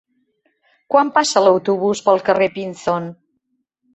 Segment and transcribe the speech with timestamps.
[0.93, 3.13] Quan passa l'autobús pel carrer Pinzón?